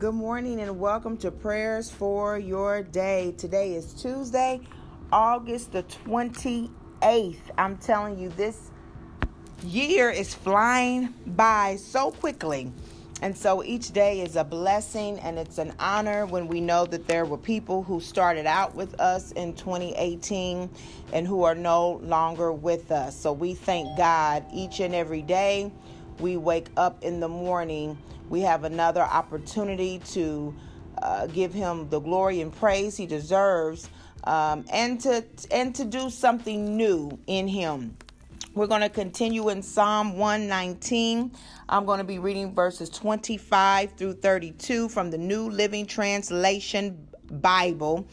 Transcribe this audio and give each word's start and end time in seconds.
Good 0.00 0.14
morning 0.14 0.62
and 0.62 0.80
welcome 0.80 1.18
to 1.18 1.30
Prayers 1.30 1.90
for 1.90 2.38
Your 2.38 2.82
Day. 2.82 3.34
Today 3.36 3.74
is 3.74 3.92
Tuesday, 3.92 4.62
August 5.12 5.72
the 5.72 5.82
28th. 5.82 7.36
I'm 7.58 7.76
telling 7.76 8.18
you, 8.18 8.30
this 8.30 8.70
year 9.62 10.08
is 10.08 10.34
flying 10.34 11.12
by 11.26 11.76
so 11.76 12.12
quickly. 12.12 12.72
And 13.20 13.36
so 13.36 13.62
each 13.62 13.92
day 13.92 14.22
is 14.22 14.36
a 14.36 14.44
blessing 14.44 15.18
and 15.18 15.38
it's 15.38 15.58
an 15.58 15.74
honor 15.78 16.24
when 16.24 16.48
we 16.48 16.62
know 16.62 16.86
that 16.86 17.06
there 17.06 17.26
were 17.26 17.36
people 17.36 17.82
who 17.82 18.00
started 18.00 18.46
out 18.46 18.74
with 18.74 18.98
us 18.98 19.32
in 19.32 19.52
2018 19.52 20.70
and 21.12 21.26
who 21.26 21.42
are 21.42 21.54
no 21.54 22.00
longer 22.02 22.52
with 22.52 22.90
us. 22.90 23.14
So 23.20 23.34
we 23.34 23.52
thank 23.52 23.98
God 23.98 24.46
each 24.50 24.80
and 24.80 24.94
every 24.94 25.20
day 25.20 25.70
we 26.20 26.36
wake 26.36 26.68
up 26.76 27.02
in 27.02 27.20
the 27.20 27.28
morning, 27.28 27.98
we 28.28 28.40
have 28.40 28.64
another 28.64 29.02
opportunity 29.02 30.00
to 30.10 30.54
uh, 31.02 31.26
give 31.26 31.52
him 31.52 31.88
the 31.88 32.00
glory 32.00 32.40
and 32.40 32.54
praise 32.54 32.96
he 32.96 33.06
deserves, 33.06 33.88
um, 34.24 34.64
and 34.72 35.00
to 35.00 35.24
and 35.50 35.74
to 35.74 35.84
do 35.84 36.10
something 36.10 36.76
new 36.76 37.18
in 37.26 37.48
him. 37.48 37.96
We're 38.54 38.66
going 38.66 38.80
to 38.80 38.88
continue 38.88 39.48
in 39.48 39.62
Psalm 39.62 40.18
119. 40.18 41.30
I'm 41.68 41.84
going 41.84 41.98
to 41.98 42.04
be 42.04 42.18
reading 42.18 42.52
verses 42.52 42.90
25 42.90 43.92
through 43.92 44.14
32 44.14 44.88
from 44.88 45.10
the 45.10 45.18
New 45.18 45.48
Living 45.48 45.86
Translation 45.86 47.06
Bible. 47.30 48.08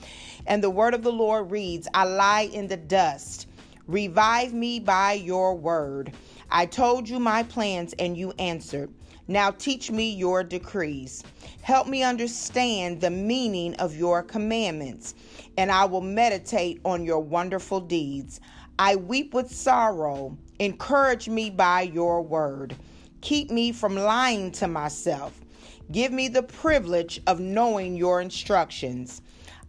And 0.45 0.63
the 0.63 0.69
word 0.69 0.93
of 0.93 1.01
the 1.01 1.11
Lord 1.11 1.49
reads 1.49 1.87
I 1.93 2.05
lie 2.05 2.49
in 2.53 2.67
the 2.67 2.77
dust. 2.77 3.47
Revive 3.87 4.53
me 4.53 4.79
by 4.79 5.13
your 5.13 5.55
word. 5.55 6.13
I 6.49 6.65
told 6.65 7.09
you 7.09 7.19
my 7.19 7.43
plans 7.43 7.93
and 7.99 8.15
you 8.15 8.33
answered. 8.39 8.93
Now 9.27 9.51
teach 9.51 9.91
me 9.91 10.09
your 10.09 10.43
decrees. 10.43 11.23
Help 11.61 11.87
me 11.87 12.03
understand 12.03 13.01
the 13.01 13.09
meaning 13.09 13.75
of 13.75 13.95
your 13.95 14.23
commandments, 14.23 15.15
and 15.57 15.69
I 15.69 15.83
will 15.85 16.01
meditate 16.01 16.79
on 16.85 17.03
your 17.03 17.19
wonderful 17.19 17.81
deeds. 17.81 18.39
I 18.79 18.95
weep 18.95 19.33
with 19.33 19.51
sorrow. 19.51 20.37
Encourage 20.59 21.27
me 21.27 21.49
by 21.49 21.81
your 21.81 22.21
word. 22.21 22.75
Keep 23.19 23.51
me 23.51 23.73
from 23.73 23.95
lying 23.95 24.51
to 24.53 24.67
myself. 24.67 25.37
Give 25.91 26.13
me 26.13 26.29
the 26.29 26.43
privilege 26.43 27.21
of 27.27 27.41
knowing 27.41 27.97
your 27.97 28.21
instructions. 28.21 29.21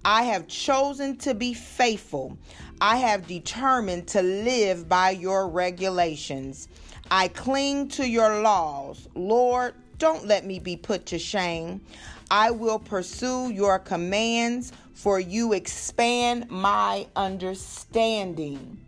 I 0.04 0.22
have 0.24 0.46
chosen 0.46 1.16
to 1.18 1.34
be 1.34 1.54
faithful. 1.54 2.38
I 2.80 2.96
have 2.98 3.26
determined 3.26 4.08
to 4.08 4.22
live 4.22 4.88
by 4.88 5.10
your 5.10 5.48
regulations. 5.48 6.68
I 7.10 7.28
cling 7.28 7.88
to 7.88 8.08
your 8.08 8.40
laws. 8.40 9.08
Lord, 9.14 9.74
don't 9.98 10.26
let 10.26 10.46
me 10.46 10.58
be 10.60 10.76
put 10.76 11.06
to 11.06 11.18
shame. 11.18 11.80
I 12.30 12.50
will 12.50 12.78
pursue 12.78 13.50
your 13.50 13.78
commands, 13.78 14.72
for 14.94 15.18
you 15.18 15.52
expand 15.52 16.50
my 16.50 17.06
understanding. 17.16 18.78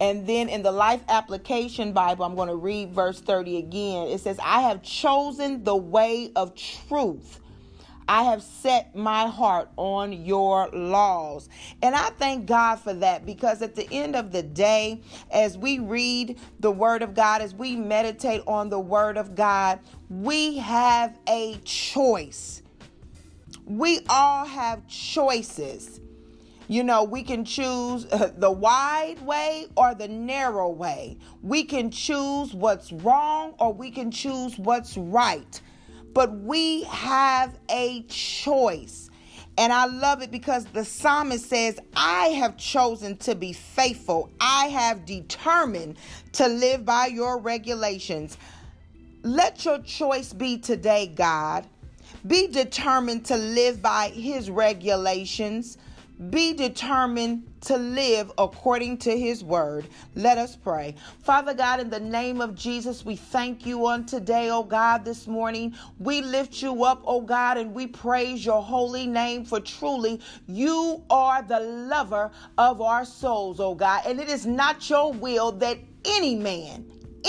And 0.00 0.26
then 0.26 0.48
in 0.48 0.62
the 0.62 0.70
Life 0.70 1.02
Application 1.08 1.92
Bible, 1.92 2.24
I'm 2.24 2.36
going 2.36 2.48
to 2.48 2.56
read 2.56 2.92
verse 2.92 3.20
30 3.20 3.58
again. 3.58 4.08
It 4.08 4.20
says, 4.20 4.38
I 4.42 4.62
have 4.62 4.82
chosen 4.82 5.64
the 5.64 5.76
way 5.76 6.30
of 6.36 6.54
truth. 6.54 7.40
I 8.08 8.22
have 8.22 8.42
set 8.42 8.96
my 8.96 9.26
heart 9.26 9.68
on 9.76 10.12
your 10.24 10.68
laws. 10.70 11.50
And 11.82 11.94
I 11.94 12.08
thank 12.10 12.46
God 12.46 12.76
for 12.76 12.94
that 12.94 13.26
because 13.26 13.60
at 13.60 13.76
the 13.76 13.86
end 13.92 14.16
of 14.16 14.32
the 14.32 14.42
day, 14.42 15.02
as 15.30 15.58
we 15.58 15.78
read 15.78 16.38
the 16.58 16.70
Word 16.70 17.02
of 17.02 17.14
God, 17.14 17.42
as 17.42 17.54
we 17.54 17.76
meditate 17.76 18.42
on 18.46 18.70
the 18.70 18.80
Word 18.80 19.18
of 19.18 19.34
God, 19.34 19.80
we 20.08 20.56
have 20.56 21.18
a 21.28 21.58
choice. 21.64 22.62
We 23.66 24.00
all 24.08 24.46
have 24.46 24.86
choices. 24.88 26.00
You 26.66 26.84
know, 26.84 27.04
we 27.04 27.22
can 27.22 27.44
choose 27.44 28.04
the 28.36 28.50
wide 28.50 29.20
way 29.20 29.66
or 29.76 29.94
the 29.94 30.08
narrow 30.08 30.70
way. 30.70 31.18
We 31.42 31.64
can 31.64 31.90
choose 31.90 32.54
what's 32.54 32.90
wrong 32.90 33.54
or 33.58 33.74
we 33.74 33.90
can 33.90 34.10
choose 34.10 34.58
what's 34.58 34.96
right 34.96 35.60
but 36.14 36.32
we 36.32 36.84
have 36.84 37.58
a 37.68 38.02
choice. 38.04 39.10
And 39.56 39.72
I 39.72 39.86
love 39.86 40.22
it 40.22 40.30
because 40.30 40.66
the 40.66 40.84
psalmist 40.84 41.48
says, 41.48 41.80
I 41.96 42.26
have 42.28 42.56
chosen 42.56 43.16
to 43.18 43.34
be 43.34 43.52
faithful. 43.52 44.30
I 44.40 44.66
have 44.66 45.04
determined 45.04 45.96
to 46.34 46.46
live 46.46 46.84
by 46.84 47.06
your 47.06 47.38
regulations. 47.38 48.38
Let 49.24 49.64
your 49.64 49.80
choice 49.80 50.32
be 50.32 50.58
today, 50.58 51.08
God. 51.08 51.66
Be 52.26 52.46
determined 52.46 53.24
to 53.26 53.36
live 53.36 53.82
by 53.82 54.10
his 54.10 54.48
regulations. 54.48 55.76
Be 56.30 56.52
determined 56.52 57.44
to 57.62 57.76
live 57.76 58.32
according 58.38 58.98
to 58.98 59.16
his 59.16 59.44
word. 59.44 59.86
Let 60.16 60.36
us 60.36 60.56
pray. 60.56 60.96
Father 61.22 61.54
God, 61.54 61.78
in 61.78 61.90
the 61.90 62.00
name 62.00 62.40
of 62.40 62.56
Jesus, 62.56 63.04
we 63.04 63.14
thank 63.14 63.64
you 63.64 63.86
on 63.86 64.04
today, 64.04 64.50
oh 64.50 64.64
God, 64.64 65.04
this 65.04 65.28
morning. 65.28 65.74
We 66.00 66.20
lift 66.20 66.60
you 66.60 66.82
up, 66.82 67.02
oh 67.04 67.20
God, 67.20 67.56
and 67.56 67.72
we 67.72 67.86
praise 67.86 68.44
your 68.44 68.62
holy 68.62 69.06
name 69.06 69.44
for 69.44 69.60
truly 69.60 70.20
you 70.48 71.04
are 71.08 71.42
the 71.42 71.60
lover 71.60 72.32
of 72.56 72.80
our 72.80 73.04
souls, 73.04 73.60
oh 73.60 73.76
God. 73.76 74.02
And 74.04 74.18
it 74.18 74.28
is 74.28 74.44
not 74.44 74.90
your 74.90 75.12
will 75.12 75.52
that 75.52 75.78
any 76.04 76.34
man 76.34 76.84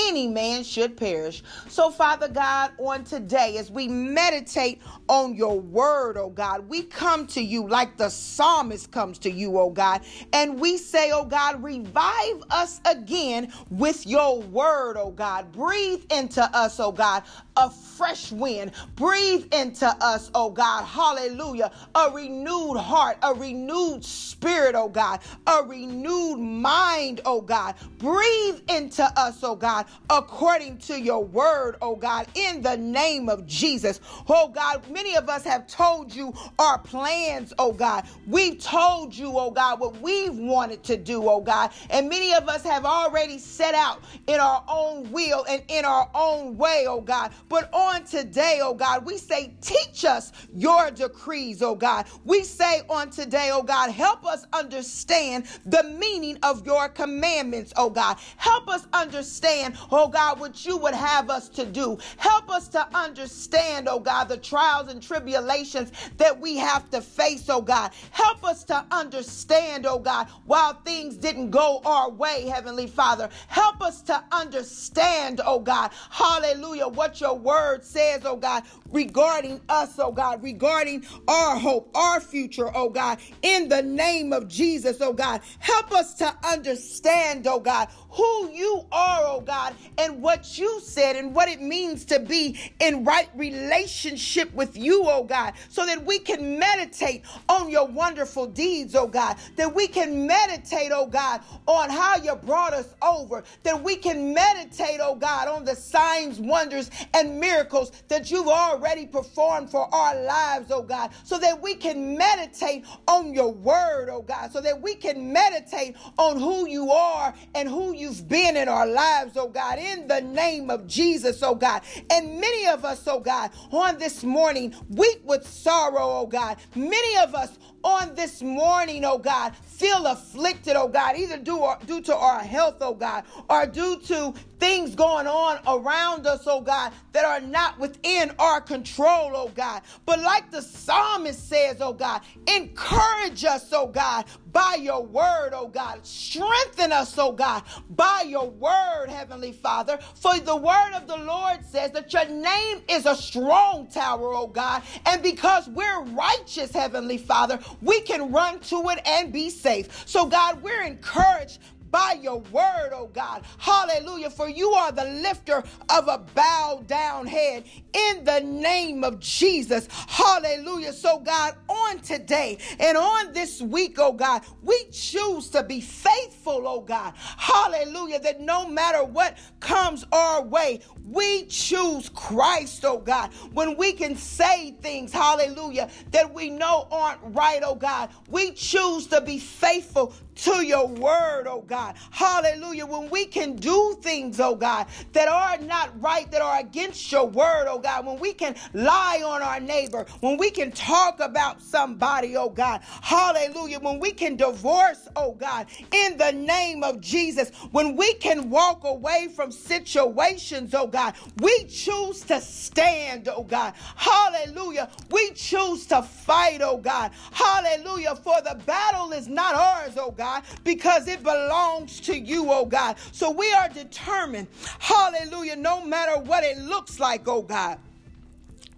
any 0.07 0.27
man 0.27 0.63
should 0.63 0.97
perish. 0.97 1.43
So, 1.67 1.89
Father 1.89 2.27
God, 2.27 2.71
on 2.77 3.03
today, 3.03 3.57
as 3.57 3.71
we 3.71 3.87
meditate 3.87 4.81
on 5.07 5.35
your 5.35 5.59
word, 5.59 6.17
oh 6.17 6.29
God, 6.29 6.69
we 6.69 6.83
come 6.83 7.27
to 7.27 7.41
you 7.41 7.67
like 7.67 7.97
the 7.97 8.09
psalmist 8.09 8.91
comes 8.91 9.17
to 9.19 9.31
you, 9.31 9.57
oh 9.59 9.69
God, 9.69 10.01
and 10.33 10.59
we 10.59 10.77
say, 10.77 11.11
oh 11.11 11.25
God, 11.25 11.63
revive 11.63 12.43
us 12.49 12.79
again 12.85 13.51
with 13.69 14.05
your 14.07 14.39
word, 14.39 14.97
oh 14.97 15.11
God. 15.11 15.51
Breathe 15.51 16.03
into 16.11 16.43
us, 16.55 16.79
oh 16.79 16.91
God, 16.91 17.23
a 17.57 17.69
fresh 17.69 18.31
wind. 18.31 18.71
Breathe 18.95 19.53
into 19.53 19.87
us, 20.01 20.31
oh 20.33 20.49
God. 20.49 20.85
Hallelujah. 20.85 21.71
A 21.95 22.11
renewed 22.11 22.77
heart, 22.77 23.17
a 23.23 23.33
renewed 23.33 24.03
spirit, 24.03 24.75
oh 24.75 24.89
God, 24.89 25.19
a 25.47 25.63
renewed 25.63 26.39
mind, 26.39 27.21
oh 27.25 27.41
God. 27.41 27.75
Breathe 27.97 28.61
into 28.69 29.03
us, 29.19 29.43
oh 29.43 29.55
God, 29.55 29.85
according 30.09 30.77
to 30.79 30.99
your 30.99 31.23
word, 31.23 31.75
oh 31.81 31.95
God, 31.95 32.27
in 32.35 32.61
the 32.61 32.77
name 32.77 33.29
of 33.29 33.45
Jesus. 33.45 33.99
Oh 34.27 34.47
God, 34.47 34.89
many 34.89 35.15
of 35.15 35.29
us 35.29 35.43
have 35.43 35.67
told 35.67 36.13
you 36.13 36.33
our 36.57 36.79
plans, 36.79 37.53
oh 37.59 37.71
God. 37.71 38.05
We've 38.27 38.59
told 38.59 39.15
you, 39.15 39.37
oh 39.37 39.51
God, 39.51 39.79
what 39.79 39.99
we've 40.01 40.35
wanted 40.35 40.83
to 40.85 40.97
do, 40.97 41.27
oh 41.29 41.41
God. 41.41 41.71
And 41.89 42.09
many 42.09 42.33
of 42.33 42.47
us 42.49 42.63
have 42.63 42.85
already 42.85 43.37
set 43.37 43.75
out 43.75 44.01
in 44.27 44.39
our 44.39 44.63
own 44.67 45.11
will 45.11 45.45
and 45.47 45.61
in 45.67 45.85
our 45.85 46.09
own 46.15 46.57
way, 46.57 46.85
oh 46.87 47.01
God. 47.01 47.31
But 47.47 47.69
on 47.73 48.03
today, 48.05 48.59
oh 48.61 48.73
God, 48.73 49.05
we 49.05 49.17
say, 49.17 49.53
teach 49.61 50.05
us 50.05 50.31
your 50.53 50.91
decrees, 50.91 51.61
oh 51.61 51.75
God. 51.75 52.07
We 52.25 52.43
say 52.43 52.81
on 52.89 53.09
today, 53.09 53.49
oh 53.51 53.63
God, 53.63 53.91
help 53.91 54.25
us 54.25 54.45
understand 54.53 55.45
the 55.65 55.83
meaning 55.83 56.37
of 56.43 56.65
your 56.65 56.89
commandments, 56.89 57.73
oh 57.77 57.89
God. 57.89 58.17
Help 58.37 58.67
us 58.69 58.87
understand, 58.93 59.68
oh 59.91 60.07
God, 60.07 60.39
what 60.39 60.65
you 60.65 60.77
would 60.77 60.93
have 60.93 61.29
us 61.29 61.49
to 61.49 61.65
do. 61.65 61.97
Help 62.17 62.49
us 62.49 62.67
to 62.69 62.87
understand, 62.95 63.87
oh 63.89 63.99
God, 63.99 64.25
the 64.25 64.37
trials 64.37 64.89
and 64.89 65.01
tribulations 65.01 65.91
that 66.17 66.39
we 66.39 66.57
have 66.57 66.89
to 66.91 67.01
face, 67.01 67.49
oh 67.49 67.61
God. 67.61 67.91
Help 68.11 68.43
us 68.43 68.63
to 68.65 68.85
understand, 68.91 69.85
oh 69.85 69.99
God, 69.99 70.27
while 70.45 70.73
things 70.73 71.17
didn't 71.17 71.51
go 71.51 71.81
our 71.85 72.09
way, 72.09 72.47
Heavenly 72.47 72.87
Father. 72.87 73.29
Help 73.47 73.81
us 73.81 74.01
to 74.03 74.23
understand, 74.31 75.41
oh 75.45 75.59
God, 75.59 75.91
hallelujah, 76.09 76.87
what 76.87 77.21
your 77.21 77.35
word 77.35 77.83
says, 77.83 78.21
oh 78.25 78.35
God, 78.35 78.63
regarding 78.91 79.61
us, 79.69 79.97
oh 79.99 80.11
God, 80.11 80.41
regarding 80.43 81.05
our 81.27 81.57
hope, 81.57 81.89
our 81.95 82.19
future, 82.19 82.71
oh 82.75 82.89
God, 82.89 83.19
in 83.41 83.69
the 83.69 83.81
name 83.81 84.33
of 84.33 84.47
Jesus, 84.47 84.97
oh 85.01 85.13
God. 85.13 85.41
Help 85.59 85.91
us 85.91 86.13
to 86.15 86.33
understand, 86.45 87.45
oh 87.47 87.59
God, 87.59 87.87
who 88.11 88.49
you 88.51 88.85
are, 88.91 89.21
oh 89.25 89.41
God, 89.41 89.58
and 89.97 90.21
what 90.21 90.57
you 90.57 90.79
said 90.81 91.15
and 91.15 91.35
what 91.35 91.49
it 91.49 91.61
means 91.61 92.05
to 92.05 92.19
be 92.19 92.59
in 92.79 93.03
right 93.03 93.29
relationship 93.35 94.53
with 94.53 94.77
you, 94.77 95.03
oh 95.05 95.23
God, 95.23 95.53
so 95.69 95.85
that 95.85 96.03
we 96.05 96.19
can 96.19 96.57
meditate 96.59 97.23
on 97.47 97.69
your 97.69 97.87
wonderful 97.87 98.47
deeds, 98.47 98.95
oh 98.95 99.07
God, 99.07 99.37
that 99.55 99.73
we 99.73 99.87
can 99.87 100.25
meditate, 100.25 100.91
oh 100.93 101.07
God, 101.07 101.41
on 101.65 101.89
how 101.89 102.17
you 102.17 102.35
brought 102.35 102.73
us 102.73 102.93
over, 103.01 103.43
that 103.63 103.81
we 103.83 103.95
can 103.95 104.33
meditate, 104.33 104.99
oh 105.01 105.15
God, 105.15 105.47
on 105.47 105.65
the 105.65 105.75
signs, 105.75 106.39
wonders, 106.39 106.89
and 107.13 107.39
miracles 107.39 107.91
that 108.07 108.31
you've 108.31 108.47
already 108.47 109.05
performed 109.05 109.69
for 109.69 109.93
our 109.93 110.21
lives, 110.21 110.71
oh 110.71 110.81
God, 110.81 111.11
so 111.23 111.37
that 111.39 111.61
we 111.61 111.75
can 111.75 112.17
meditate 112.17 112.85
on 113.07 113.33
your 113.33 113.51
word, 113.51 114.09
oh 114.11 114.21
God, 114.21 114.51
so 114.51 114.61
that 114.61 114.81
we 114.81 114.95
can 114.95 115.31
meditate 115.33 115.95
on 116.17 116.39
who 116.39 116.67
you 116.67 116.91
are 116.91 117.33
and 117.55 117.67
who 117.67 117.93
you've 117.93 118.27
been 118.27 118.55
in 118.55 118.67
our 118.67 118.87
lives, 118.87 119.35
oh 119.35 119.48
Oh 119.49 119.51
God, 119.51 119.79
in 119.79 120.07
the 120.07 120.21
name 120.21 120.69
of 120.69 120.85
Jesus, 120.85 121.41
oh 121.41 121.55
God. 121.55 121.81
And 122.11 122.39
many 122.39 122.67
of 122.67 122.85
us, 122.85 123.07
oh 123.07 123.19
God, 123.19 123.49
on 123.71 123.97
this 123.97 124.23
morning 124.23 124.75
weep 124.89 125.23
with 125.25 125.47
sorrow, 125.47 126.19
oh 126.19 126.27
God. 126.27 126.57
Many 126.75 127.17
of 127.17 127.33
us 127.33 127.57
on 127.83 128.15
this 128.15 128.41
morning, 128.41 129.05
oh 129.05 129.17
God, 129.17 129.55
feel 129.55 130.05
afflicted, 130.05 130.75
oh 130.75 130.87
God, 130.87 131.17
either 131.17 131.37
due, 131.37 131.57
or, 131.57 131.77
due 131.85 132.01
to 132.01 132.15
our 132.15 132.39
health, 132.39 132.77
oh 132.81 132.93
God, 132.93 133.23
or 133.49 133.65
due 133.65 133.99
to 134.07 134.33
things 134.59 134.93
going 134.93 135.25
on 135.25 135.59
around 135.67 136.27
us, 136.27 136.43
oh 136.45 136.61
God, 136.61 136.91
that 137.13 137.25
are 137.25 137.39
not 137.39 137.79
within 137.79 138.31
our 138.39 138.61
control, 138.61 139.31
oh 139.33 139.51
God. 139.55 139.81
But 140.05 140.19
like 140.19 140.51
the 140.51 140.61
psalmist 140.61 141.47
says, 141.47 141.77
oh 141.79 141.93
God, 141.93 142.21
encourage 142.47 143.45
us, 143.45 143.71
oh 143.71 143.87
God, 143.87 144.25
by 144.51 144.77
your 144.79 145.03
word, 145.03 145.51
oh 145.53 145.67
God. 145.67 146.05
Strengthen 146.05 146.91
us, 146.91 147.17
oh 147.17 147.31
God, 147.31 147.63
by 147.89 148.25
your 148.27 148.49
word, 148.49 149.07
Heavenly 149.09 149.53
Father. 149.53 149.97
For 150.15 150.37
the 150.39 150.55
word 150.55 150.93
of 150.95 151.07
the 151.07 151.17
Lord 151.17 151.65
says 151.65 151.91
that 151.91 152.11
your 152.11 152.25
name 152.25 152.81
is 152.89 153.05
a 153.05 153.15
strong 153.15 153.87
tower, 153.87 154.33
oh 154.33 154.47
God. 154.47 154.83
And 155.05 155.23
because 155.23 155.67
we're 155.69 156.03
righteous, 156.03 156.71
Heavenly 156.71 157.17
Father, 157.17 157.59
we 157.81 158.01
can 158.01 158.31
run 158.31 158.59
to 158.61 158.89
it 158.89 158.99
and 159.05 159.31
be 159.31 159.49
safe. 159.49 160.07
So, 160.07 160.25
God, 160.25 160.61
we're 160.61 160.83
encouraged 160.83 161.59
by 161.91 162.17
your 162.21 162.39
word, 162.39 162.91
oh 162.93 163.09
God. 163.13 163.43
Hallelujah. 163.57 164.29
For 164.29 164.47
you 164.47 164.71
are 164.71 164.91
the 164.91 165.05
lifter 165.05 165.63
of 165.89 166.07
a 166.07 166.19
bowed 166.35 166.87
down 166.87 167.27
head 167.27 167.63
in 167.93 168.23
the 168.23 168.41
name 168.41 169.03
of 169.03 169.19
Jesus. 169.19 169.87
Hallelujah. 170.07 170.93
So, 170.93 171.19
God, 171.19 171.55
on 171.67 171.99
today 171.99 172.57
and 172.79 172.97
on 172.97 173.33
this 173.33 173.61
week, 173.61 173.95
oh 173.97 174.13
God, 174.13 174.43
we 174.63 174.85
choose 174.91 175.49
to 175.49 175.63
be 175.63 175.81
faithful, 175.81 176.63
oh 176.67 176.81
God. 176.81 177.13
Hallelujah. 177.37 178.19
That 178.19 178.41
no 178.41 178.67
matter 178.67 179.03
what 179.03 179.37
comes 179.59 180.05
our 180.11 180.41
way, 180.41 180.81
we 181.05 181.45
choose 181.45 182.09
Christ, 182.09 182.85
oh 182.85 182.99
God. 182.99 183.31
When 183.53 183.77
we 183.77 183.93
can 183.93 184.15
say 184.15 184.71
things, 184.81 185.11
hallelujah, 185.11 185.89
that 186.11 186.33
we 186.33 186.49
know 186.49 186.87
aren't 186.91 187.19
right, 187.23 187.61
oh 187.63 187.75
God, 187.75 188.09
we 188.29 188.51
choose 188.51 189.07
to 189.07 189.21
be 189.21 189.39
faithful 189.39 190.13
to 190.35 190.65
your 190.65 190.87
word, 190.87 191.47
oh 191.47 191.63
God. 191.67 191.78
Hallelujah. 192.11 192.85
When 192.85 193.09
we 193.09 193.25
can 193.25 193.55
do 193.55 193.97
things, 194.01 194.39
oh 194.39 194.55
God, 194.55 194.87
that 195.13 195.27
are 195.27 195.57
not 195.65 195.89
right, 196.01 196.29
that 196.31 196.41
are 196.41 196.59
against 196.59 197.11
your 197.11 197.25
word, 197.25 197.67
oh 197.67 197.79
God. 197.79 198.05
When 198.05 198.19
we 198.19 198.33
can 198.33 198.55
lie 198.73 199.21
on 199.25 199.41
our 199.41 199.59
neighbor, 199.59 200.05
when 200.21 200.37
we 200.37 200.49
can 200.49 200.71
talk 200.71 201.19
about 201.19 201.61
somebody, 201.61 202.35
oh 202.37 202.49
God. 202.49 202.81
Hallelujah. 203.01 203.79
When 203.79 203.99
we 203.99 204.11
can 204.11 204.35
divorce, 204.35 205.07
oh 205.15 205.33
God, 205.33 205.67
in 205.91 206.17
the 206.17 206.31
name 206.31 206.83
of 206.83 207.01
Jesus. 207.01 207.51
When 207.71 207.95
we 207.95 208.13
can 208.15 208.49
walk 208.49 208.83
away 208.83 209.27
from 209.35 209.51
situations, 209.51 210.73
oh 210.73 210.87
God. 210.87 211.13
We 211.37 211.65
choose 211.65 212.21
to 212.21 212.41
stand, 212.41 213.29
oh 213.29 213.43
God. 213.43 213.73
Hallelujah. 213.95 214.89
We 215.11 215.31
choose 215.31 215.85
to 215.87 216.01
fight, 216.01 216.61
oh 216.61 216.77
God. 216.77 217.11
Hallelujah. 217.31 218.15
For 218.15 218.41
the 218.41 218.59
battle 218.65 219.11
is 219.11 219.27
not 219.27 219.55
ours, 219.55 219.93
oh 219.97 220.11
God. 220.11 220.29
God, 220.29 220.43
because 220.63 221.07
it 221.07 221.23
belongs 221.23 221.68
to 221.77 222.17
you, 222.17 222.51
oh 222.51 222.65
God. 222.65 222.97
So 223.11 223.31
we 223.31 223.51
are 223.53 223.69
determined, 223.69 224.47
hallelujah, 224.79 225.55
no 225.55 225.83
matter 225.83 226.19
what 226.19 226.43
it 226.43 226.57
looks 226.57 226.99
like, 226.99 227.27
oh 227.27 227.41
God. 227.41 227.79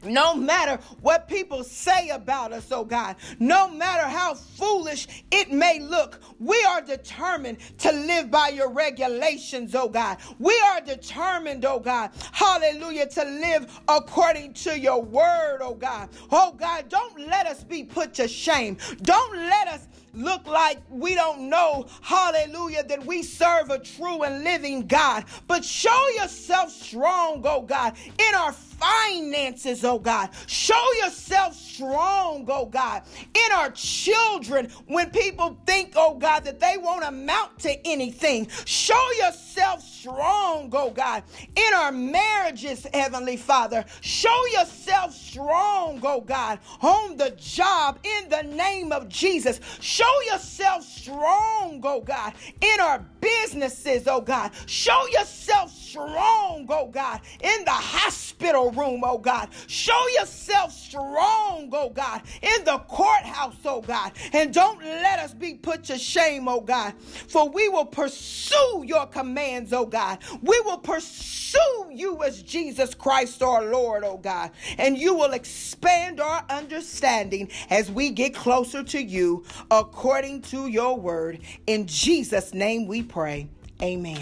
No 0.03 0.33
matter 0.35 0.81
what 1.01 1.27
people 1.27 1.63
say 1.63 2.09
about 2.09 2.53
us, 2.53 2.71
oh 2.71 2.83
God, 2.83 3.17
no 3.39 3.69
matter 3.69 4.07
how 4.07 4.33
foolish 4.33 5.07
it 5.29 5.51
may 5.51 5.79
look, 5.79 6.19
we 6.39 6.59
are 6.67 6.81
determined 6.81 7.59
to 7.79 7.91
live 7.91 8.31
by 8.31 8.47
your 8.47 8.71
regulations, 8.71 9.75
oh 9.75 9.89
God. 9.89 10.17
We 10.39 10.59
are 10.65 10.81
determined, 10.81 11.65
oh 11.65 11.79
God, 11.79 12.09
hallelujah, 12.31 13.09
to 13.09 13.23
live 13.23 13.79
according 13.87 14.53
to 14.55 14.79
your 14.79 15.03
word, 15.03 15.59
oh 15.61 15.75
God. 15.75 16.09
Oh 16.31 16.55
God, 16.57 16.89
don't 16.89 17.19
let 17.27 17.45
us 17.45 17.63
be 17.63 17.83
put 17.83 18.15
to 18.15 18.27
shame. 18.27 18.77
Don't 19.03 19.35
let 19.35 19.67
us 19.67 19.87
look 20.13 20.45
like 20.47 20.79
we 20.89 21.15
don't 21.15 21.49
know, 21.49 21.87
hallelujah, 22.01 22.83
that 22.83 23.05
we 23.05 23.23
serve 23.23 23.69
a 23.69 23.79
true 23.79 24.23
and 24.23 24.43
living 24.43 24.87
God. 24.87 25.25
But 25.47 25.63
show 25.63 26.07
yourself 26.17 26.71
strong, 26.71 27.41
oh 27.45 27.61
God, 27.61 27.95
in 28.05 28.35
our 28.35 28.53
finances, 28.81 29.85
oh 29.85 29.99
God. 29.99 30.29
Show 30.47 30.83
yourself 31.03 31.55
strong, 31.55 32.45
oh 32.49 32.65
God, 32.65 33.03
in 33.33 33.51
our 33.53 33.69
children 33.71 34.69
when 34.87 35.11
people 35.11 35.57
think, 35.65 35.93
oh 35.95 36.15
God, 36.15 36.43
that 36.45 36.59
they 36.59 36.75
won't 36.77 37.03
amount 37.03 37.59
to 37.59 37.87
anything. 37.87 38.47
Show 38.65 39.11
yourself 39.19 39.81
strong, 39.81 40.69
oh 40.73 40.89
God, 40.89 41.23
in 41.55 41.73
our 41.73 41.91
marriages, 41.91 42.87
Heavenly 42.93 43.37
Father. 43.37 43.85
Show 44.01 44.45
yourself 44.53 45.13
strong, 45.13 45.99
oh 46.03 46.21
God, 46.21 46.59
on 46.81 47.17
the 47.17 47.31
job 47.31 47.99
in 48.03 48.29
the 48.29 48.43
name 48.43 48.91
of 48.91 49.07
Jesus. 49.07 49.59
Show 49.79 50.21
yourself 50.31 50.83
strong, 50.83 51.81
oh 51.83 52.01
God, 52.01 52.33
in 52.61 52.79
our 52.79 53.05
businesses, 53.19 54.07
oh 54.07 54.21
God. 54.21 54.51
Show 54.65 55.05
yourself 55.07 55.71
strong, 55.71 56.65
oh 56.69 56.87
God, 56.91 57.21
in 57.41 57.63
the 57.65 57.71
hospital 57.71 58.70
room, 58.71 59.01
oh 59.03 59.17
God. 59.17 59.49
Show 59.67 60.07
yourself 60.19 60.71
strong, 60.71 61.69
oh 61.71 61.91
God, 61.93 62.21
in 62.41 62.63
the 62.63 62.77
courthouse, 62.87 63.55
oh 63.65 63.81
God. 63.81 64.11
And 64.33 64.53
don't 64.53 64.81
let 64.81 65.19
us 65.19 65.33
be 65.33 65.55
put 65.55 65.83
to 65.85 65.97
shame, 65.97 66.47
oh 66.47 66.61
God, 66.61 66.93
for 67.27 67.49
we 67.49 67.69
will 67.69 67.85
pursue 67.85 68.83
your 68.85 69.05
commands, 69.07 69.73
oh 69.73 69.85
God. 69.85 70.19
We 70.41 70.59
will 70.65 70.79
pursue 70.79 71.89
you 71.91 72.23
as 72.23 72.41
Jesus 72.41 72.93
Christ 72.93 73.41
our 73.43 73.65
Lord, 73.65 74.03
oh 74.03 74.17
God. 74.17 74.51
And 74.77 74.97
you 74.97 75.15
will 75.15 75.33
expand 75.33 76.19
our 76.19 76.45
understanding 76.49 77.49
as 77.69 77.91
we 77.91 78.09
get 78.11 78.33
closer 78.33 78.83
to 78.83 79.01
you 79.01 79.43
according 79.69 80.41
to 80.43 80.67
your 80.67 80.97
word. 80.97 81.39
In 81.67 81.87
Jesus' 81.87 82.53
name 82.53 82.87
we 82.87 83.03
pray. 83.03 83.47
Amen. 83.81 84.21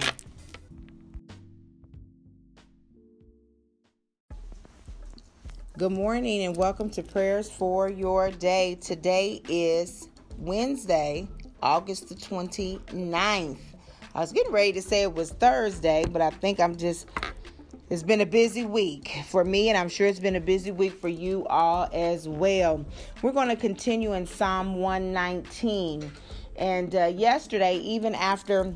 Good 5.80 5.94
morning 5.94 6.44
and 6.44 6.58
welcome 6.58 6.90
to 6.90 7.02
Prayers 7.02 7.50
for 7.50 7.90
Your 7.90 8.32
Day. 8.32 8.76
Today 8.82 9.42
is 9.48 10.10
Wednesday, 10.38 11.26
August 11.64 12.10
the 12.10 12.16
29th. 12.16 13.60
I 14.14 14.20
was 14.20 14.34
getting 14.34 14.52
ready 14.52 14.74
to 14.74 14.82
say 14.82 15.04
it 15.04 15.14
was 15.14 15.32
Thursday, 15.32 16.04
but 16.12 16.22
I 16.22 16.32
think 16.32 16.60
I'm 16.60 16.76
just, 16.76 17.08
it's 17.90 18.04
been 18.04 18.20
a 18.20 18.26
busy 18.26 18.66
week 18.66 19.22
for 19.30 19.46
me, 19.46 19.70
and 19.70 19.78
I'm 19.78 19.88
sure 19.88 20.06
it's 20.06 20.20
been 20.20 20.36
a 20.36 20.42
busy 20.42 20.72
week 20.72 21.00
for 21.00 21.08
you 21.08 21.48
all 21.48 21.88
as 21.94 22.28
well. 22.28 22.86
We're 23.22 23.32
going 23.32 23.48
to 23.48 23.56
continue 23.56 24.12
in 24.16 24.26
Psalm 24.26 24.76
119. 24.82 26.12
And 26.58 26.94
uh, 26.94 27.06
yesterday, 27.06 27.78
even 27.78 28.16
after 28.16 28.76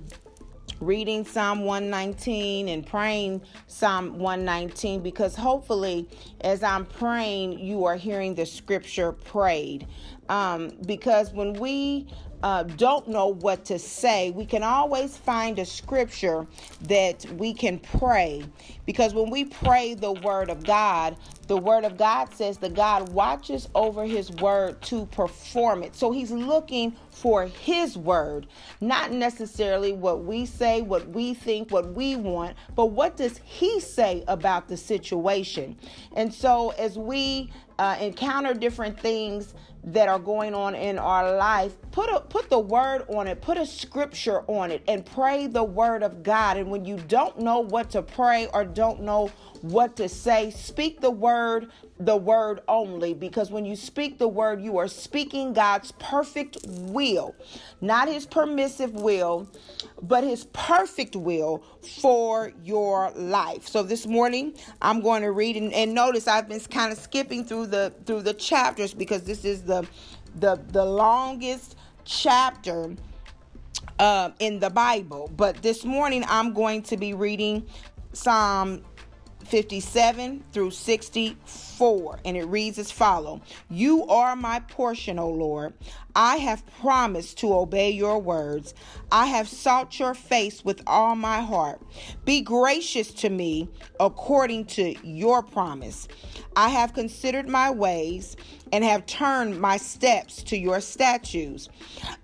reading 0.79 1.25
Psalm 1.25 1.65
119 1.65 2.69
and 2.69 2.85
praying 2.85 3.41
Psalm 3.67 4.19
119 4.19 5.01
because 5.01 5.35
hopefully, 5.35 6.07
as 6.41 6.63
I'm 6.63 6.85
praying, 6.85 7.59
you 7.59 7.85
are 7.85 7.95
hearing 7.95 8.35
the 8.35 8.45
scripture 8.45 9.11
prayed. 9.11 9.87
Um, 10.29 10.71
because 10.85 11.31
when 11.31 11.53
we 11.53 12.07
uh, 12.43 12.63
don't 12.63 13.07
know 13.07 13.27
what 13.27 13.63
to 13.65 13.79
say, 13.79 14.31
we 14.31 14.45
can 14.45 14.63
always 14.63 15.15
find 15.17 15.59
a 15.59 15.65
scripture 15.65 16.45
that 16.81 17.25
we 17.37 17.53
can 17.53 17.79
pray. 17.79 18.43
Because 18.85 19.13
when 19.13 19.29
we 19.29 19.45
pray 19.45 19.93
the 19.93 20.11
word 20.11 20.49
of 20.49 20.63
God, 20.65 21.15
the 21.47 21.57
word 21.57 21.83
of 21.83 21.97
God 21.97 22.33
says 22.33 22.57
that 22.59 22.73
God 22.73 23.09
watches 23.09 23.67
over 23.75 24.05
his 24.05 24.31
word 24.31 24.81
to 24.83 25.05
perform 25.07 25.83
it. 25.83 25.95
So 25.95 26.11
he's 26.11 26.31
looking 26.31 26.95
for 27.11 27.45
his 27.45 27.97
word, 27.97 28.47
not 28.81 29.11
necessarily 29.11 29.93
what 29.93 30.23
we 30.23 30.45
say, 30.45 30.81
what 30.81 31.07
we 31.09 31.33
think, 31.33 31.71
what 31.71 31.93
we 31.93 32.15
want, 32.15 32.55
but 32.75 32.87
what 32.87 33.17
does 33.17 33.39
he 33.43 33.79
say 33.79 34.23
about 34.27 34.67
the 34.67 34.77
situation? 34.77 35.77
And 36.15 36.33
so 36.33 36.69
as 36.71 36.97
we 36.97 37.51
uh, 37.79 37.97
encounter 37.99 38.53
different 38.53 38.99
things 38.99 39.53
that 39.85 40.07
are 40.07 40.19
going 40.19 40.53
on 40.55 40.75
in 40.75 40.97
our 40.97 41.35
life, 41.35 41.73
put 41.91 42.09
a 42.09 42.21
put 42.21 42.49
the 42.49 42.59
word 42.59 43.03
on 43.09 43.27
it, 43.27 43.41
put 43.41 43.57
a 43.57 43.65
scripture 43.65 44.43
on 44.47 44.71
it, 44.71 44.81
and 44.87 45.05
pray 45.05 45.47
the 45.47 45.63
word 45.63 46.03
of 46.03 46.23
God. 46.23 46.57
And 46.57 46.71
when 46.71 46.85
you 46.85 46.97
don't 47.07 47.39
know 47.39 47.59
what 47.59 47.89
to 47.91 48.01
pray 48.01 48.47
or 48.53 48.63
don't 48.63 49.01
know 49.01 49.29
what 49.61 49.97
to 49.97 50.07
say, 50.07 50.51
speak 50.51 51.01
the 51.01 51.11
word, 51.11 51.33
the 51.99 52.17
word 52.17 52.61
only, 52.67 53.13
because 53.13 53.51
when 53.51 53.65
you 53.65 53.75
speak 53.75 54.17
the 54.17 54.27
word, 54.27 54.61
you 54.61 54.77
are 54.77 54.87
speaking 54.87 55.53
God's 55.53 55.91
perfect 55.93 56.57
will, 56.67 57.35
not 57.81 58.07
his 58.07 58.25
permissive 58.25 58.93
will, 58.93 59.47
but 60.01 60.23
his 60.23 60.45
perfect 60.53 61.15
will 61.15 61.63
for 62.01 62.51
your 62.63 63.11
life. 63.11 63.67
So 63.67 63.83
this 63.83 64.05
morning 64.05 64.53
I'm 64.81 65.01
going 65.01 65.21
to 65.21 65.31
read 65.31 65.55
and, 65.55 65.71
and 65.73 65.93
notice 65.93 66.27
I've 66.27 66.49
been 66.49 66.59
kind 66.59 66.91
of 66.91 66.97
skipping 66.97 67.45
through 67.45 67.67
the 67.67 67.93
through 68.05 68.21
the 68.21 68.33
chapters 68.33 68.93
because 68.93 69.23
this 69.23 69.45
is 69.45 69.63
the 69.63 69.87
the 70.39 70.59
the 70.71 70.85
longest 70.85 71.75
chapter 72.05 72.95
uh, 73.99 74.31
in 74.39 74.59
the 74.59 74.69
Bible. 74.69 75.31
But 75.35 75.61
this 75.61 75.85
morning 75.85 76.23
I'm 76.27 76.53
going 76.53 76.83
to 76.83 76.97
be 76.97 77.13
reading 77.13 77.65
Psalm 78.13 78.83
57 79.47 80.43
through 80.51 80.71
64 80.71 82.19
and 82.25 82.37
it 82.37 82.45
reads 82.45 82.79
as 82.79 82.91
follow 82.91 83.41
you 83.69 84.05
are 84.07 84.35
my 84.35 84.59
portion 84.59 85.19
o 85.19 85.29
lord. 85.29 85.73
I 86.15 86.37
have 86.37 86.63
promised 86.79 87.39
to 87.39 87.53
obey 87.53 87.89
your 87.89 88.19
words. 88.19 88.73
I 89.11 89.25
have 89.27 89.47
sought 89.47 89.99
your 89.99 90.13
face 90.13 90.63
with 90.63 90.81
all 90.85 91.15
my 91.15 91.41
heart. 91.41 91.81
Be 92.23 92.41
gracious 92.41 93.11
to 93.13 93.29
me 93.29 93.69
according 93.99 94.65
to 94.65 94.95
your 95.05 95.41
promise. 95.41 96.07
I 96.55 96.69
have 96.69 96.93
considered 96.93 97.49
my 97.49 97.71
ways 97.71 98.35
and 98.73 98.83
have 98.83 99.05
turned 99.05 99.61
my 99.61 99.77
steps 99.77 100.43
to 100.43 100.57
your 100.57 100.81
statutes 100.81 101.69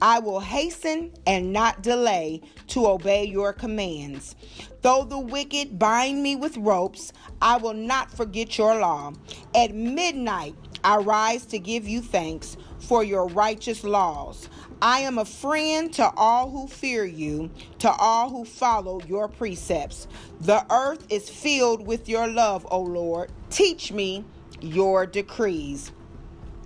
i 0.02 0.20
will 0.20 0.42
hasten 0.42 1.14
and 1.26 1.54
not 1.54 1.82
delay 1.82 2.42
to 2.68 2.86
obey 2.86 3.24
your 3.24 3.54
commands 3.54 4.36
Though 4.82 5.04
the 5.04 5.20
wicked 5.20 5.78
bind 5.78 6.24
me 6.24 6.38
with 6.38 6.56
ropes, 6.56 7.12
I 7.42 7.58
will 7.58 7.74
not 7.74 8.12
forget 8.12 8.58
your 8.58 8.80
law. 8.80 9.12
At 9.54 9.74
midnight, 9.76 10.56
I 10.86 10.98
rise 10.98 11.46
to 11.48 11.60
give 11.60 11.86
you 11.86 12.02
thanks 12.02 12.56
for 12.80 13.04
your 13.04 13.28
righteous 13.28 13.84
laws. 13.84 14.48
I 14.82 15.02
am 15.02 15.18
a 15.18 15.26
friend 15.26 15.94
to 15.96 16.10
all 16.16 16.50
who 16.50 16.68
fear 16.68 17.04
you, 17.04 17.52
to 17.80 17.92
all 17.92 18.30
who 18.30 18.46
follow 18.46 19.02
your 19.06 19.28
precepts. 19.28 20.08
The 20.40 20.66
earth 20.72 21.06
is 21.10 21.30
filled 21.30 21.86
with 21.86 22.08
your 22.08 22.28
love, 22.28 22.66
O 22.72 22.80
Lord. 22.80 23.30
Teach 23.50 23.92
me 23.92 24.24
your 24.62 25.06
decrees. 25.06 25.92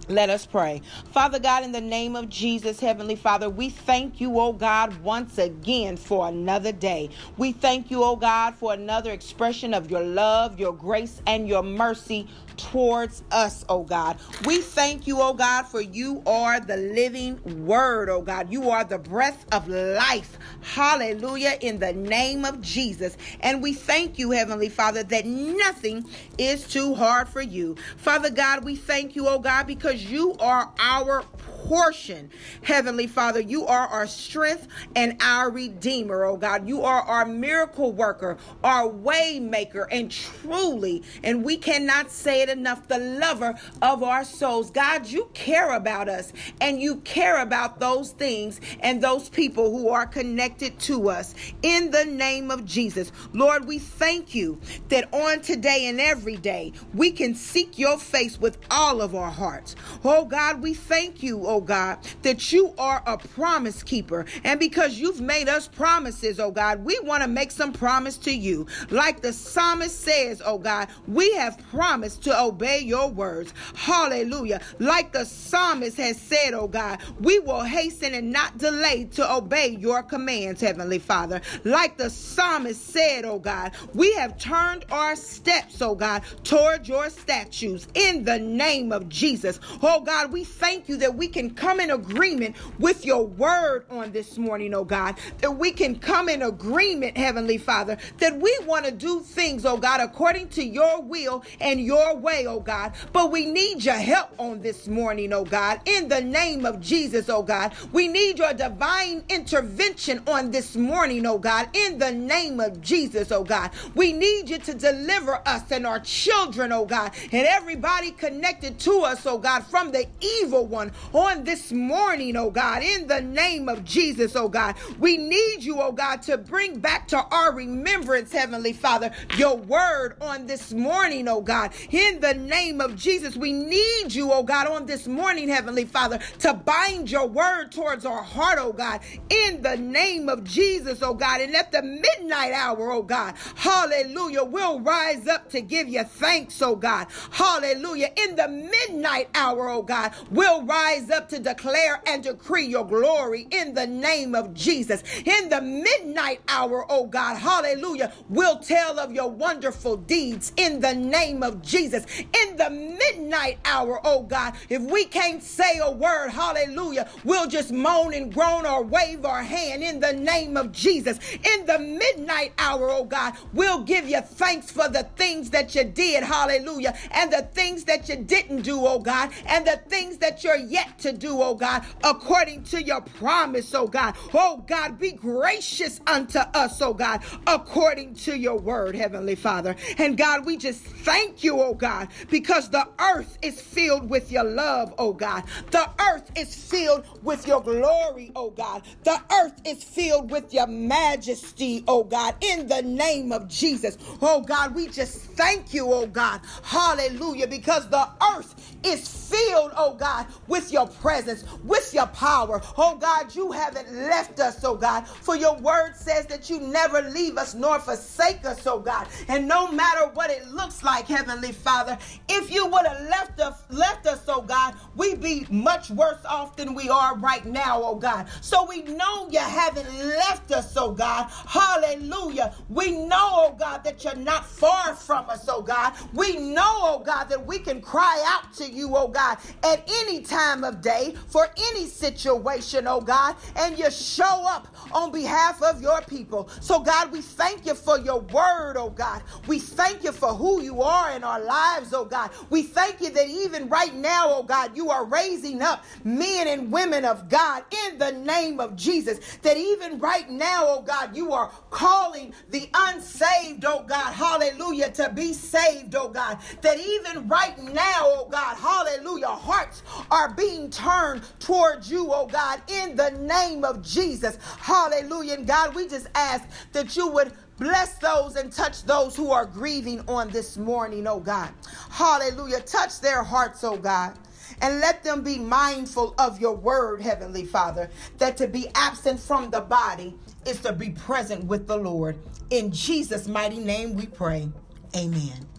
Let 0.09 0.29
us 0.29 0.45
pray. 0.45 0.81
Father 1.11 1.39
God, 1.39 1.63
in 1.63 1.71
the 1.71 1.79
name 1.79 2.17
of 2.17 2.27
Jesus, 2.27 2.81
Heavenly 2.81 3.15
Father, 3.15 3.49
we 3.49 3.69
thank 3.69 4.19
you, 4.19 4.37
oh 4.37 4.51
God, 4.51 5.01
once 5.01 5.37
again 5.37 5.95
for 5.95 6.27
another 6.27 6.73
day. 6.73 7.09
We 7.37 7.53
thank 7.53 7.89
you, 7.89 8.03
oh 8.03 8.17
God, 8.17 8.53
for 8.55 8.73
another 8.73 9.11
expression 9.11 9.73
of 9.73 9.89
your 9.89 10.03
love, 10.03 10.59
your 10.59 10.73
grace, 10.73 11.21
and 11.25 11.47
your 11.47 11.63
mercy 11.63 12.27
towards 12.57 13.23
us, 13.31 13.65
oh 13.69 13.83
God. 13.83 14.17
We 14.45 14.61
thank 14.61 15.07
you, 15.07 15.21
oh 15.21 15.33
God, 15.33 15.63
for 15.63 15.81
you 15.81 16.21
are 16.25 16.59
the 16.59 16.77
living 16.77 17.65
word, 17.65 18.09
oh 18.09 18.21
God. 18.21 18.51
You 18.51 18.69
are 18.69 18.83
the 18.83 18.97
breath 18.97 19.45
of 19.51 19.67
life. 19.67 20.37
Hallelujah, 20.61 21.57
in 21.61 21.79
the 21.79 21.93
name 21.93 22.45
of 22.45 22.61
Jesus. 22.61 23.17
And 23.41 23.61
we 23.61 23.73
thank 23.73 24.19
you, 24.19 24.31
Heavenly 24.31 24.69
Father, 24.69 25.03
that 25.03 25.25
nothing 25.25 26.05
is 26.37 26.67
too 26.67 26.95
hard 26.95 27.27
for 27.29 27.41
you. 27.41 27.75
Father 27.97 28.29
God, 28.29 28.63
we 28.63 28.75
thank 28.75 29.15
you, 29.15 29.27
oh 29.27 29.39
God, 29.39 29.67
because 29.67 30.05
you 30.05 30.35
are 30.39 30.71
our 30.79 31.23
portion. 31.67 32.29
Heavenly 32.61 33.07
Father, 33.07 33.39
you 33.39 33.65
are 33.65 33.87
our 33.87 34.07
strength 34.07 34.67
and 34.95 35.17
our 35.21 35.49
redeemer, 35.49 36.25
oh 36.25 36.37
God. 36.37 36.67
You 36.67 36.81
are 36.83 37.01
our 37.01 37.25
miracle 37.25 37.91
worker, 37.91 38.37
our 38.63 38.87
way 38.87 39.39
maker, 39.39 39.87
and 39.91 40.11
truly, 40.11 41.03
and 41.23 41.43
we 41.43 41.57
cannot 41.57 42.11
say 42.11 42.41
it 42.41 42.49
enough, 42.49 42.87
the 42.87 42.99
lover 42.99 43.55
of 43.81 44.03
our 44.03 44.23
souls. 44.25 44.71
God, 44.71 45.07
you 45.07 45.29
care 45.33 45.73
about 45.73 46.09
us 46.09 46.33
and 46.59 46.81
you 46.81 46.97
care 46.97 47.41
about 47.41 47.79
those 47.79 48.11
things 48.11 48.59
and 48.81 49.01
those 49.01 49.29
people 49.29 49.71
who 49.71 49.89
are 49.89 50.05
connected 50.05 50.77
to 50.79 51.09
us. 51.09 51.33
In 51.61 51.91
the 51.91 52.05
name 52.05 52.51
of 52.51 52.65
Jesus, 52.65 53.11
Lord, 53.33 53.65
we 53.65 53.79
thank 53.79 54.35
you 54.35 54.59
that 54.89 55.13
on 55.13 55.41
today 55.41 55.87
and 55.87 56.01
every 56.01 56.35
day 56.35 56.73
we 56.93 57.11
can 57.11 57.35
seek 57.35 57.79
your 57.79 57.97
face 57.97 58.39
with 58.39 58.57
all 58.69 59.01
of 59.01 59.15
our 59.15 59.31
hearts. 59.31 59.75
Oh 60.03 60.25
God, 60.25 60.61
we 60.61 60.73
thank 60.73 61.23
you, 61.23 61.47
oh 61.47 61.52
oh 61.53 61.61
God, 61.61 61.99
that 62.23 62.51
you 62.51 62.73
are 62.79 63.03
a 63.05 63.15
promise 63.15 63.83
keeper. 63.83 64.25
And 64.43 64.59
because 64.59 64.97
you've 64.97 65.21
made 65.21 65.47
us 65.47 65.67
promises, 65.67 66.39
oh 66.39 66.49
God, 66.49 66.83
we 66.83 66.99
want 67.01 67.21
to 67.21 67.29
make 67.29 67.51
some 67.51 67.71
promise 67.71 68.17
to 68.19 68.31
you. 68.31 68.65
Like 68.89 69.21
the 69.21 69.31
psalmist 69.31 69.99
says, 69.99 70.41
oh 70.43 70.57
God, 70.57 70.87
we 71.07 71.31
have 71.33 71.59
promised 71.69 72.23
to 72.23 72.41
obey 72.41 72.79
your 72.79 73.07
words. 73.07 73.53
Hallelujah. 73.75 74.61
Like 74.79 75.13
the 75.13 75.25
psalmist 75.25 75.97
has 75.97 76.19
said, 76.19 76.55
oh 76.55 76.67
God, 76.67 76.99
we 77.19 77.37
will 77.37 77.61
hasten 77.61 78.15
and 78.15 78.31
not 78.31 78.57
delay 78.57 79.05
to 79.11 79.31
obey 79.31 79.77
your 79.79 80.01
commands, 80.01 80.59
Heavenly 80.59 80.99
Father. 80.99 81.39
Like 81.63 81.97
the 81.97 82.09
psalmist 82.09 82.83
said, 82.83 83.25
oh 83.25 83.37
God, 83.37 83.73
we 83.93 84.11
have 84.13 84.39
turned 84.39 84.85
our 84.89 85.15
steps, 85.15 85.83
oh 85.83 85.93
God, 85.93 86.23
toward 86.43 86.87
your 86.87 87.11
statutes 87.11 87.87
in 87.93 88.23
the 88.23 88.39
name 88.39 88.91
of 88.91 89.07
Jesus. 89.07 89.59
Oh 89.83 90.01
God, 90.01 90.31
we 90.31 90.43
thank 90.43 90.89
you 90.89 90.97
that 90.97 91.13
we 91.13 91.27
can 91.27 91.42
can 91.43 91.55
come 91.55 91.79
in 91.79 91.91
agreement 91.91 92.55
with 92.79 93.05
your 93.05 93.25
word 93.25 93.85
on 93.89 94.11
this 94.11 94.37
morning, 94.37 94.73
oh 94.73 94.85
God. 94.85 95.15
That 95.39 95.51
we 95.51 95.71
can 95.71 95.99
come 95.99 96.29
in 96.29 96.41
agreement, 96.41 97.17
Heavenly 97.17 97.57
Father, 97.57 97.97
that 98.19 98.39
we 98.39 98.57
want 98.65 98.85
to 98.85 98.91
do 98.91 99.19
things, 99.19 99.65
oh 99.65 99.77
God, 99.77 99.99
according 99.99 100.49
to 100.49 100.63
your 100.63 101.01
will 101.01 101.43
and 101.59 101.81
your 101.81 102.15
way, 102.15 102.45
oh 102.47 102.59
God. 102.61 102.93
But 103.11 103.31
we 103.31 103.45
need 103.45 103.83
your 103.83 103.95
help 103.95 104.29
on 104.37 104.61
this 104.61 104.87
morning, 104.87 105.33
oh 105.33 105.43
God. 105.43 105.81
In 105.85 106.07
the 106.07 106.21
name 106.21 106.65
of 106.65 106.79
Jesus, 106.79 107.27
oh 107.29 107.43
God. 107.43 107.73
We 107.91 108.07
need 108.07 108.39
your 108.39 108.53
divine 108.53 109.23
intervention 109.29 110.21
on 110.27 110.51
this 110.51 110.75
morning, 110.75 111.25
oh 111.25 111.39
God. 111.39 111.69
In 111.73 111.99
the 111.99 112.11
name 112.11 112.59
of 112.59 112.79
Jesus, 112.79 113.31
oh 113.31 113.43
God. 113.43 113.71
We 113.95 114.13
need 114.13 114.49
you 114.49 114.59
to 114.59 114.73
deliver 114.73 115.41
us 115.45 115.69
and 115.71 115.85
our 115.85 115.99
children, 115.99 116.71
oh 116.71 116.85
God, 116.85 117.11
and 117.31 117.45
everybody 117.47 118.11
connected 118.11 118.79
to 118.79 119.01
us, 119.01 119.25
oh 119.25 119.37
God, 119.37 119.65
from 119.65 119.91
the 119.91 120.07
evil 120.21 120.65
one 120.65 120.91
on 121.11 121.32
on 121.33 121.43
this 121.43 121.71
morning, 121.71 122.35
oh 122.37 122.51
God, 122.51 122.83
in 122.83 123.07
the 123.07 123.21
name 123.21 123.67
of 123.67 123.83
Jesus, 123.83 124.35
oh 124.35 124.47
God. 124.47 124.75
We 124.99 125.17
need 125.17 125.63
you, 125.63 125.81
oh 125.81 125.91
God, 125.91 126.21
to 126.23 126.37
bring 126.37 126.79
back 126.79 127.07
to 127.07 127.17
our 127.17 127.53
remembrance, 127.53 128.31
Heavenly 128.31 128.73
Father, 128.73 129.11
your 129.35 129.57
word 129.57 130.15
on 130.21 130.45
this 130.45 130.71
morning, 130.71 131.27
oh 131.27 131.41
God. 131.41 131.71
In 131.89 132.19
the 132.19 132.33
name 132.35 132.81
of 132.81 132.95
Jesus, 132.95 133.35
we 133.35 133.51
need 133.51 134.13
you, 134.13 134.31
oh 134.31 134.43
God, 134.43 134.67
on 134.67 134.85
this 134.85 135.07
morning, 135.07 135.49
Heavenly 135.49 135.85
Father, 135.85 136.19
to 136.39 136.53
bind 136.53 137.09
your 137.09 137.27
word 137.27 137.71
towards 137.71 138.05
our 138.05 138.21
heart, 138.21 138.59
oh 138.61 138.73
God, 138.73 139.01
in 139.29 139.61
the 139.61 139.77
name 139.77 140.29
of 140.29 140.43
Jesus, 140.43 141.01
oh 141.01 141.15
God. 141.15 141.41
And 141.41 141.55
at 141.55 141.71
the 141.71 141.81
midnight 141.81 142.53
hour, 142.53 142.91
oh 142.91 143.03
God, 143.03 143.33
hallelujah, 143.55 144.43
we'll 144.43 144.79
rise 144.81 145.27
up 145.27 145.49
to 145.49 145.61
give 145.61 145.87
you 145.87 146.03
thanks, 146.03 146.61
oh 146.61 146.75
God. 146.75 147.07
Hallelujah. 147.31 148.11
In 148.17 148.35
the 148.35 148.47
midnight 148.47 149.29
hour, 149.33 149.69
oh 149.69 149.81
God, 149.81 150.13
we'll 150.29 150.63
rise 150.63 151.09
up 151.09 151.22
to 151.29 151.39
declare 151.39 152.01
and 152.05 152.23
decree 152.23 152.65
your 152.65 152.85
glory 152.85 153.47
in 153.51 153.73
the 153.73 153.87
name 153.87 154.35
of 154.35 154.53
Jesus. 154.53 155.03
In 155.25 155.49
the 155.49 155.61
midnight 155.61 156.41
hour, 156.47 156.85
oh 156.89 157.05
God, 157.05 157.35
hallelujah, 157.37 158.13
we'll 158.29 158.59
tell 158.59 158.99
of 158.99 159.11
your 159.11 159.29
wonderful 159.29 159.97
deeds 159.97 160.51
in 160.57 160.79
the 160.79 160.93
name 160.93 161.43
of 161.43 161.61
Jesus. 161.61 162.05
In 162.19 162.57
the 162.57 162.69
midnight 162.69 163.59
hour, 163.65 163.99
oh 164.03 164.23
God, 164.23 164.53
if 164.69 164.81
we 164.81 165.05
can't 165.05 165.43
say 165.43 165.79
a 165.79 165.91
word, 165.91 166.29
hallelujah, 166.29 167.09
we'll 167.23 167.47
just 167.47 167.71
moan 167.71 168.13
and 168.13 168.33
groan 168.33 168.65
or 168.65 168.83
wave 168.83 169.25
our 169.25 169.43
hand 169.43 169.83
in 169.83 169.99
the 169.99 170.13
name 170.13 170.57
of 170.57 170.71
Jesus. 170.71 171.19
In 171.33 171.65
the 171.65 171.79
midnight 171.79 172.53
hour, 172.57 172.89
oh 172.89 173.03
God, 173.03 173.33
we'll 173.53 173.83
give 173.83 174.07
you 174.07 174.21
thanks 174.21 174.71
for 174.71 174.89
the 174.89 175.03
things 175.15 175.49
that 175.51 175.75
you 175.75 175.83
did, 175.83 176.23
hallelujah, 176.23 176.97
and 177.11 177.31
the 177.31 177.43
things 177.53 177.83
that 177.85 178.09
you 178.09 178.15
didn't 178.17 178.61
do, 178.61 178.85
oh 178.85 178.99
God, 178.99 179.31
and 179.45 179.65
the 179.65 179.77
things 179.87 180.17
that 180.17 180.43
you're 180.43 180.55
yet 180.55 180.99
to 181.03 181.13
do, 181.13 181.41
oh 181.41 181.55
God, 181.55 181.85
according 182.03 182.63
to 182.65 182.81
your 182.81 183.01
promise, 183.01 183.73
oh 183.73 183.87
God. 183.87 184.15
Oh 184.33 184.63
God, 184.67 184.99
be 184.99 185.11
gracious 185.11 186.01
unto 186.07 186.39
us, 186.39 186.81
oh 186.81 186.93
God, 186.93 187.21
according 187.45 188.15
to 188.15 188.37
your 188.37 188.57
word, 188.57 188.95
Heavenly 188.95 189.35
Father. 189.35 189.75
And 189.97 190.17
God, 190.17 190.45
we 190.45 190.57
just 190.57 190.81
thank 190.81 191.43
you, 191.43 191.61
oh 191.61 191.73
God, 191.73 192.07
because 192.29 192.69
the 192.69 192.87
earth 192.99 193.37
is 193.41 193.61
filled 193.61 194.09
with 194.09 194.31
your 194.31 194.43
love, 194.43 194.93
oh 194.97 195.13
God. 195.13 195.43
The 195.71 195.89
earth 196.11 196.31
is 196.37 196.55
filled 196.55 197.05
with 197.21 197.47
your 197.47 197.61
glory, 197.61 198.31
oh 198.35 198.49
God. 198.49 198.83
The 199.03 199.21
earth 199.31 199.61
is 199.65 199.83
filled 199.83 200.31
with 200.31 200.53
your 200.53 200.67
majesty, 200.67 201.83
oh 201.87 202.03
God, 202.03 202.35
in 202.41 202.67
the 202.67 202.81
name 202.81 203.31
of 203.31 203.47
Jesus. 203.47 203.97
Oh 204.21 204.41
God, 204.41 204.73
we 204.73 204.87
just 204.87 205.17
thank 205.21 205.73
you, 205.73 205.91
oh 205.91 206.07
God. 206.07 206.41
Hallelujah, 206.63 207.47
because 207.47 207.89
the 207.89 208.07
earth 208.35 208.77
is 208.83 209.07
filled, 209.29 209.71
oh 209.75 209.95
God, 209.95 210.27
with 210.47 210.71
your 210.71 210.87
presence, 210.93 211.43
with 211.63 211.93
your 211.93 212.07
power. 212.07 212.61
Oh 212.77 212.97
God, 212.97 213.35
you 213.35 213.51
haven't 213.51 213.91
left 213.93 214.39
us, 214.39 214.63
oh 214.63 214.75
God. 214.75 215.07
For 215.07 215.35
your 215.35 215.57
word 215.57 215.95
says 215.95 216.25
that 216.27 216.49
you 216.49 216.59
never 216.59 217.01
leave 217.01 217.37
us 217.37 217.53
nor 217.53 217.79
forsake 217.79 218.45
us, 218.45 218.65
oh 218.67 218.79
God. 218.79 219.07
And 219.27 219.47
no 219.47 219.71
matter 219.71 220.07
what 220.13 220.29
it 220.29 220.47
looks 220.47 220.83
like, 220.83 221.07
Heavenly 221.07 221.51
Father, 221.51 221.97
if 222.29 222.51
you 222.51 222.65
would 222.67 222.85
have 222.85 223.01
left 223.09 223.39
us, 223.39 223.63
left 223.69 224.05
us, 224.07 224.23
oh 224.27 224.41
God, 224.41 224.75
we'd 224.95 225.21
be 225.21 225.45
much 225.49 225.89
worse 225.89 226.23
off 226.25 226.55
than 226.55 226.73
we 226.73 226.89
are 226.89 227.17
right 227.17 227.45
now, 227.45 227.81
oh 227.83 227.95
God. 227.95 228.27
So 228.41 228.65
we 228.67 228.83
know 228.83 229.29
you 229.29 229.39
haven't 229.39 229.91
left 229.97 230.51
us, 230.51 230.73
oh 230.77 230.91
God. 230.91 231.29
Hallelujah. 231.47 232.53
We 232.69 232.91
know, 232.91 233.29
oh 233.33 233.55
God, 233.57 233.83
that 233.83 234.03
you're 234.03 234.15
not 234.15 234.45
far 234.45 234.95
from 234.95 235.29
us, 235.29 235.45
oh 235.49 235.61
God. 235.61 235.93
We 236.13 236.37
know, 236.37 236.61
oh 236.63 237.03
God, 237.05 237.25
that 237.29 237.45
we 237.45 237.59
can 237.59 237.81
cry 237.81 238.23
out 238.27 238.53
to 238.55 238.69
you, 238.69 238.95
oh 238.95 239.07
God, 239.07 239.37
at 239.63 239.83
any 240.01 240.21
time 240.21 240.63
of 240.63 240.81
for 241.27 241.47
any 241.69 241.87
situation, 241.87 242.87
oh 242.87 243.01
God, 243.01 243.35
and 243.55 243.77
you 243.77 243.89
show 243.91 244.45
up 244.47 244.67
on 244.91 245.11
behalf 245.11 245.61
of 245.61 245.81
your 245.81 246.01
people. 246.01 246.49
So, 246.61 246.79
God, 246.79 247.11
we 247.11 247.21
thank 247.21 247.65
you 247.65 247.73
for 247.73 247.99
your 247.99 248.19
word, 248.19 248.75
oh 248.77 248.89
God. 248.89 249.23
We 249.47 249.59
thank 249.59 250.03
you 250.03 250.11
for 250.11 250.33
who 250.33 250.61
you 250.61 250.81
are 250.81 251.11
in 251.11 251.23
our 251.23 251.39
lives, 251.41 251.93
oh 251.93 252.05
God. 252.05 252.31
We 252.49 252.63
thank 252.63 253.01
you 253.01 253.09
that 253.11 253.27
even 253.27 253.69
right 253.69 253.93
now, 253.95 254.25
oh 254.27 254.43
God, 254.43 254.75
you 254.75 254.89
are 254.91 255.05
raising 255.05 255.61
up 255.61 255.83
men 256.03 256.47
and 256.47 256.71
women 256.71 257.05
of 257.05 257.29
God 257.29 257.63
in 257.87 257.97
the 257.97 258.11
name 258.11 258.59
of 258.59 258.75
Jesus. 258.75 259.19
That 259.41 259.57
even 259.57 259.99
right 259.99 260.29
now, 260.29 260.63
oh 260.67 260.81
God, 260.81 261.15
you 261.15 261.31
are 261.31 261.51
calling 261.69 262.33
the 262.49 262.69
unsaved, 262.73 263.65
oh 263.65 263.83
God, 263.87 264.13
hallelujah, 264.13 264.91
to 264.91 265.09
be 265.09 265.33
saved, 265.33 265.95
oh 265.95 266.09
God. 266.09 266.37
That 266.61 266.79
even 266.79 267.27
right 267.27 267.57
now, 267.59 268.01
oh 268.03 268.27
God, 268.29 268.55
hallelujah, 268.57 269.27
hearts 269.27 269.83
are 270.11 270.33
being 270.33 270.69
turned 270.73 271.23
towards 271.39 271.89
you, 271.89 272.11
oh 272.11 272.27
God, 272.27 272.61
in 272.67 272.95
the 272.95 273.11
name 273.11 273.63
of 273.63 273.81
Jesus. 273.81 274.37
Hallelujah. 274.59 275.35
And 275.35 275.47
God, 275.47 275.75
we 275.75 275.87
just 275.87 276.07
ask 276.15 276.45
that 276.73 276.95
you 276.95 277.07
would 277.09 277.31
Bless 277.57 277.95
those 277.99 278.35
and 278.35 278.51
touch 278.51 278.83
those 278.83 279.15
who 279.15 279.31
are 279.31 279.45
grieving 279.45 280.01
on 280.07 280.29
this 280.31 280.57
morning, 280.57 281.05
oh 281.07 281.19
God. 281.19 281.51
Hallelujah. 281.91 282.61
Touch 282.61 282.99
their 282.99 283.23
hearts, 283.23 283.63
oh 283.63 283.77
God. 283.77 284.17
And 284.61 284.79
let 284.79 285.03
them 285.03 285.21
be 285.23 285.39
mindful 285.39 286.15
of 286.17 286.39
your 286.41 286.55
word, 286.55 287.01
Heavenly 287.01 287.45
Father, 287.45 287.89
that 288.17 288.37
to 288.37 288.47
be 288.47 288.67
absent 288.75 289.19
from 289.19 289.49
the 289.49 289.61
body 289.61 290.15
is 290.45 290.59
to 290.61 290.73
be 290.73 290.89
present 290.89 291.45
with 291.45 291.67
the 291.67 291.77
Lord. 291.77 292.17
In 292.49 292.71
Jesus' 292.71 293.27
mighty 293.27 293.59
name 293.59 293.95
we 293.95 294.07
pray. 294.07 294.49
Amen. 294.95 295.52